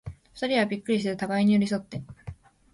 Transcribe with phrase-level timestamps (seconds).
[0.33, 2.01] 二人はびっくりして、互に寄り添って、